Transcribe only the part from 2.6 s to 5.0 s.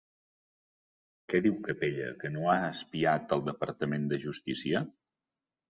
espiat el departament de Justícia?